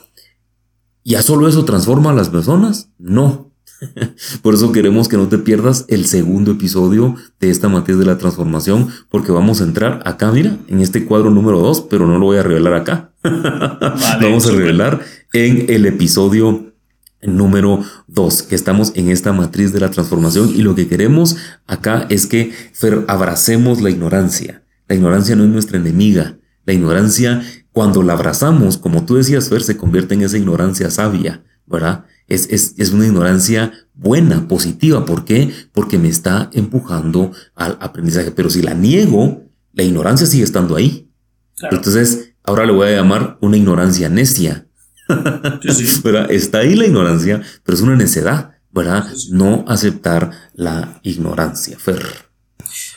[1.04, 2.89] ¿ya solo eso transforma a las personas?
[2.97, 3.55] No.
[4.42, 8.18] Por eso queremos que no te pierdas el segundo episodio de esta matriz de la
[8.18, 12.26] transformación, porque vamos a entrar acá, mira, en este cuadro número 2, pero no lo
[12.26, 13.12] voy a revelar acá.
[13.24, 15.02] vamos a revelar
[15.34, 16.74] en el episodio
[17.22, 22.06] número 2, que estamos en esta matriz de la transformación y lo que queremos acá
[22.10, 22.54] es que
[23.08, 24.64] abracemos la ignorancia.
[24.88, 26.38] La ignorancia no es nuestra enemiga.
[26.66, 31.44] La ignorancia, cuando la abrazamos, como tú decías, Fer, se convierte en esa ignorancia sabia,
[31.66, 32.06] ¿verdad?
[32.28, 35.06] Es, una ignorancia buena, positiva.
[35.06, 35.52] ¿Por qué?
[35.74, 38.32] Porque me está empujando al aprendizaje.
[38.32, 41.10] Pero si la niego, la ignorancia sigue estando ahí.
[41.72, 44.68] Entonces, ahora le voy a llamar una ignorancia necia.
[46.30, 49.06] Está ahí la ignorancia, pero es una necedad, ¿verdad?
[49.32, 52.02] no aceptar la ignorancia, Fer.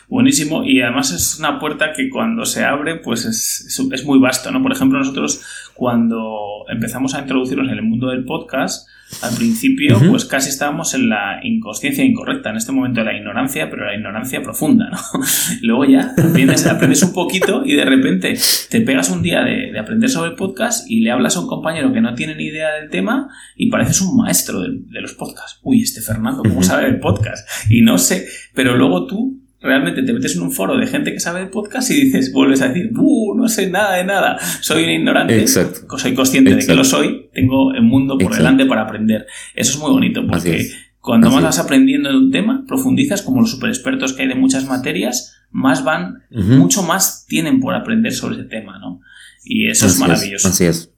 [0.09, 4.51] Buenísimo, y además es una puerta que cuando se abre, pues es, es muy vasto,
[4.51, 4.63] ¿no?
[4.63, 5.43] Por ejemplo, nosotros
[5.79, 8.89] cuando empezamos a introducirnos en el mundo del podcast,
[9.23, 13.71] al principio, pues casi estábamos en la inconsciencia incorrecta, en este momento de la ignorancia,
[13.71, 14.99] pero la ignorancia profunda, ¿no?
[15.63, 18.37] Luego ya aprendes, aprendes, un poquito y de repente
[18.69, 21.93] te pegas un día de, aprender sobre el podcast y le hablas a un compañero
[21.93, 25.61] que no tiene ni idea del tema y pareces un maestro de, de los podcasts.
[25.63, 27.49] Uy, este Fernando, ¿cómo sabe el podcast?
[27.71, 31.21] Y no sé, pero luego tú realmente te metes en un foro de gente que
[31.21, 33.37] sabe de podcast y dices, vuelves a decir, ¡buh!
[33.37, 35.99] No sé nada de nada, soy un ignorante, Exacto.
[35.99, 39.27] soy consciente de que lo soy, tengo el mundo por delante para aprender.
[39.55, 40.69] Eso es muy bonito porque
[41.01, 44.35] cuando más vas aprendiendo de un tema, profundizas como los super expertos que hay de
[44.35, 49.01] muchas materias, más van, mucho más tienen por aprender sobre ese tema, ¿no?
[49.45, 50.49] Y eso es maravilloso.
[50.49, 50.93] así es.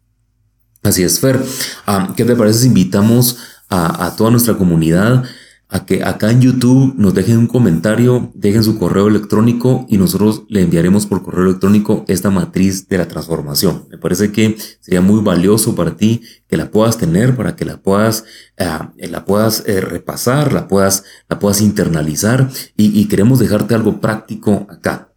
[0.82, 1.38] Así es, Fer.
[1.86, 5.24] Ah, ¿Qué te parece si invitamos a, a toda nuestra comunidad?
[5.70, 10.42] A que acá en YouTube nos dejen un comentario, dejen su correo electrónico y nosotros
[10.48, 13.86] le enviaremos por correo electrónico esta matriz de la transformación.
[13.88, 17.76] Me parece que sería muy valioso para ti que la puedas tener, para que la
[17.76, 18.24] puedas,
[18.56, 24.66] eh, la puedas eh, repasar, la puedas, la puedas internalizar y, queremos dejarte algo práctico
[24.68, 25.12] acá.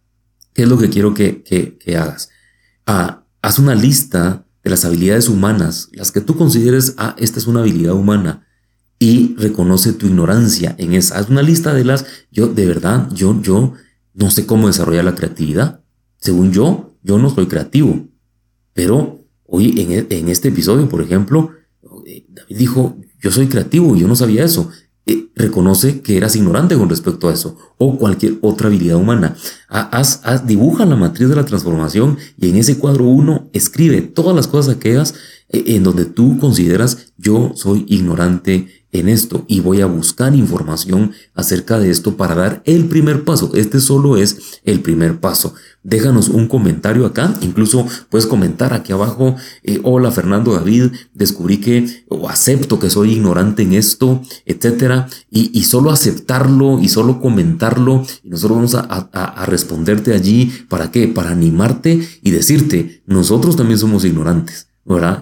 [0.52, 1.42] ¿Qué es lo que quiero que,
[1.98, 2.30] hagas?
[2.86, 7.48] Ah, haz una lista de las habilidades humanas, las que tú consideres, ah, esta es
[7.48, 8.46] una habilidad humana
[8.98, 11.18] y reconoce tu ignorancia en esa.
[11.18, 13.72] Haz una lista de las, yo de verdad, yo, yo
[14.14, 15.82] no sé cómo desarrollar la creatividad.
[16.18, 18.08] Según yo, yo no soy creativo.
[18.72, 21.50] Pero hoy en, e, en este episodio, por ejemplo,
[22.06, 24.70] eh, David dijo, yo soy creativo, yo no sabía eso.
[25.06, 29.36] Eh, reconoce que eras ignorante con respecto a eso o cualquier otra habilidad humana.
[29.68, 34.34] Haz, haz, dibuja la matriz de la transformación y en ese cuadro 1 escribe todas
[34.34, 35.14] las cosas aquellas
[35.50, 41.12] eh, en donde tú consideras yo soy ignorante en esto y voy a buscar información
[41.34, 43.50] acerca de esto para dar el primer paso.
[43.54, 45.54] Este solo es el primer paso.
[45.82, 52.04] Déjanos un comentario acá, incluso puedes comentar aquí abajo, eh, hola Fernando David, descubrí que
[52.08, 58.28] o acepto que soy ignorante en esto, etcétera, y, solo aceptarlo y solo comentarlo y
[58.28, 61.08] nosotros vamos a, a responderte allí, ¿para qué?
[61.08, 64.68] Para animarte y decirte, nosotros también somos ignorantes.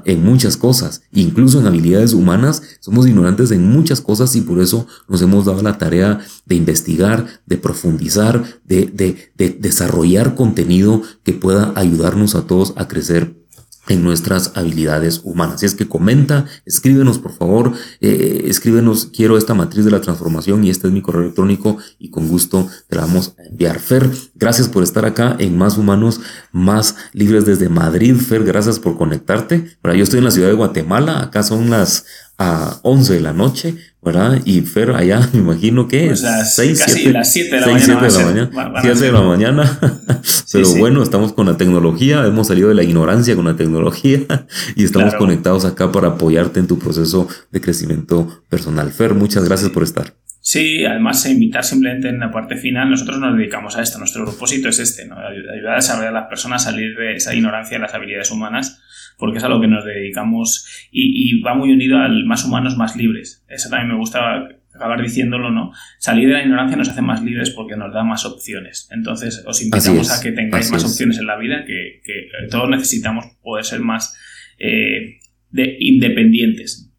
[0.04, 4.86] En muchas cosas, incluso en habilidades humanas, somos ignorantes en muchas cosas y por eso
[5.08, 12.34] nos hemos dado la tarea de investigar, de profundizar, de desarrollar contenido que pueda ayudarnos
[12.34, 13.41] a todos a crecer
[13.88, 15.60] en nuestras habilidades humanas.
[15.60, 20.64] Si es que comenta, escríbenos por favor, eh, escríbenos, quiero esta matriz de la transformación
[20.64, 23.80] y este es mi correo electrónico y con gusto te la vamos a enviar.
[23.80, 26.20] Fer, gracias por estar acá en Más Humanos,
[26.52, 28.16] Más Libres desde Madrid.
[28.16, 29.76] Fer, gracias por conectarte.
[29.82, 32.04] yo estoy en la ciudad de Guatemala, acá son las
[32.42, 34.40] a 11 de la noche, ¿verdad?
[34.44, 37.88] Y Fer allá, me imagino que pues las 6, 7, las 7 de la 6,
[37.88, 38.10] mañana.
[38.10, 38.82] 7 de la mañana.
[38.82, 39.78] 7 de la mañana.
[40.52, 44.20] Pero sí, bueno, estamos con la tecnología, hemos salido de la ignorancia con la tecnología
[44.76, 45.18] y estamos claro.
[45.18, 48.90] conectados acá para apoyarte en tu proceso de crecimiento personal.
[48.90, 50.14] Fer, muchas gracias por estar.
[50.40, 54.68] Sí, además invitar simplemente en la parte final, nosotros nos dedicamos a esto, nuestro propósito
[54.68, 55.16] es este, ¿no?
[55.16, 58.80] ayudar a desarrollar a las personas a salir de esa ignorancia de las habilidades humanas,
[59.18, 62.76] porque es a lo que nos dedicamos y, y va muy unido al más humanos,
[62.76, 63.44] más libres.
[63.48, 65.72] Eso también me gusta acabar diciéndolo, ¿no?
[65.98, 68.88] Salir de la ignorancia nos hace más libres porque nos da más opciones.
[68.90, 70.90] Entonces, os invitamos a que tengáis más es.
[70.90, 74.16] opciones en la vida, que, que, todos necesitamos poder ser más
[74.58, 75.18] eh,
[75.50, 76.90] de, independientes.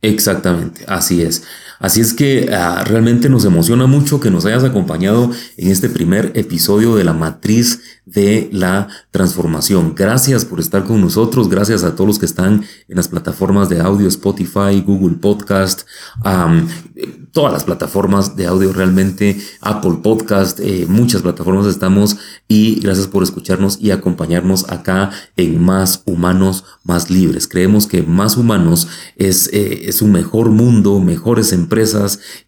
[0.00, 1.46] Exactamente, así es.
[1.78, 6.32] Así es que uh, realmente nos emociona mucho que nos hayas acompañado en este primer
[6.34, 9.94] episodio de la matriz de la transformación.
[9.94, 13.80] Gracias por estar con nosotros, gracias a todos los que están en las plataformas de
[13.80, 15.82] audio, Spotify, Google Podcast,
[17.32, 22.16] todas las plataformas de audio realmente, Apple Podcast, eh, muchas plataformas estamos
[22.48, 27.46] y gracias por escucharnos y acompañarnos acá en Más Humanos, Más Libres.
[27.46, 31.67] Creemos que Más Humanos es, eh, es un mejor mundo, mejores empresas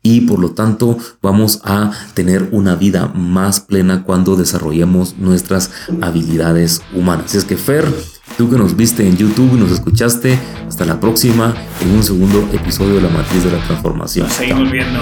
[0.02, 5.50] y por lo tanto vamos a tener una vida más plena cuando desarrollemos nuestra
[6.00, 7.26] habilidades humanas.
[7.26, 7.84] Así es que Fer,
[8.38, 12.48] tú que nos viste en YouTube y nos escuchaste, hasta la próxima en un segundo
[12.52, 14.26] episodio de la matriz de la transformación.
[14.26, 15.00] Nos seguimos viendo.